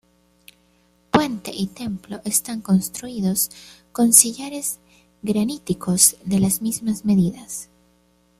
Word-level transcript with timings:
Puente 1.11 1.51
y 1.53 1.67
templo 1.67 2.21
están 2.25 2.61
construidos 2.61 3.51
con 3.91 4.13
sillares 4.13 4.79
graníticos 5.21 6.15
de 6.25 6.39
las 6.39 6.63
mismas 6.63 7.05
medidas. 7.05 7.69